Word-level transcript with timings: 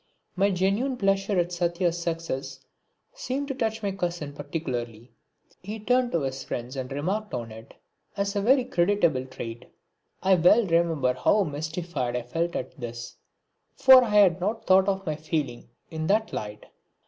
My 0.35 0.49
genuine 0.49 0.97
pleasure 0.97 1.37
at 1.37 1.51
Satya's 1.51 2.01
success 2.01 2.59
seemed 3.13 3.47
to 3.49 3.53
touch 3.53 3.83
my 3.83 3.91
cousin 3.91 4.33
particularly. 4.33 5.11
He 5.61 5.79
turned 5.79 6.11
to 6.13 6.21
his 6.21 6.43
friends 6.43 6.75
and 6.75 6.91
remarked 6.91 7.35
on 7.35 7.51
it 7.51 7.75
as 8.17 8.35
a 8.35 8.41
very 8.41 8.65
creditable 8.65 9.27
trait. 9.27 9.65
I 10.23 10.33
well 10.33 10.65
remember 10.65 11.13
how 11.13 11.43
mystified 11.43 12.15
I 12.15 12.23
felt 12.23 12.55
at 12.55 12.79
this, 12.79 13.15
for 13.75 14.03
I 14.03 14.09
had 14.09 14.41
not 14.41 14.65
thought 14.65 14.87
of 14.89 15.05
my 15.05 15.15
feeling 15.17 15.69
in 15.91 16.07
that 16.07 16.33
light. 16.33 16.65